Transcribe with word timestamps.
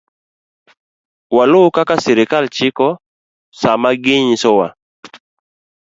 Waluw 1.35 1.67
kaka 1.75 1.95
sirkal 2.03 2.45
chiko 2.55 2.87
sama 3.61 3.89
ginyisowa 4.03 4.67
ni 4.71 5.09